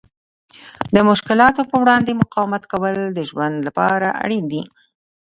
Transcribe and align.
د 0.95 0.97
مشکلاتو 1.09 1.61
په 1.69 1.75
وړاندې 1.81 2.19
مقاومت 2.21 2.63
کول 2.71 2.95
د 3.17 3.19
ژوند 3.29 3.55
لپاره 3.67 4.07
اړین 4.23 4.45
دي. 4.51 4.61